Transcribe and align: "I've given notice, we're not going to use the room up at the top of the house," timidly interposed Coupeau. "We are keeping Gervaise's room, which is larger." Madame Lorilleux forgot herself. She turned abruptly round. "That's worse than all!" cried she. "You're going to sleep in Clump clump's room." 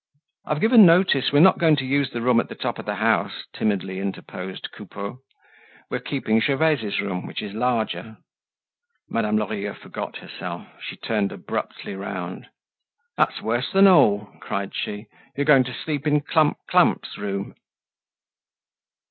"I've 0.47 0.61
given 0.61 0.83
notice, 0.83 1.31
we're 1.31 1.41
not 1.41 1.59
going 1.59 1.75
to 1.75 1.85
use 1.85 2.09
the 2.09 2.23
room 2.23 2.39
up 2.39 2.45
at 2.45 2.49
the 2.49 2.55
top 2.55 2.79
of 2.79 2.87
the 2.87 2.95
house," 2.95 3.45
timidly 3.53 3.99
interposed 3.99 4.71
Coupeau. 4.71 5.19
"We 5.91 5.97
are 5.97 6.01
keeping 6.01 6.41
Gervaise's 6.41 6.99
room, 6.99 7.27
which 7.27 7.43
is 7.43 7.53
larger." 7.53 8.17
Madame 9.09 9.37
Lorilleux 9.37 9.75
forgot 9.75 10.17
herself. 10.17 10.65
She 10.81 10.95
turned 10.95 11.31
abruptly 11.31 11.93
round. 11.95 12.47
"That's 13.15 13.43
worse 13.43 13.71
than 13.71 13.85
all!" 13.85 14.25
cried 14.41 14.73
she. 14.73 15.05
"You're 15.37 15.45
going 15.45 15.65
to 15.65 15.75
sleep 15.85 16.07
in 16.07 16.21
Clump 16.21 16.57
clump's 16.67 17.19
room." 17.19 17.53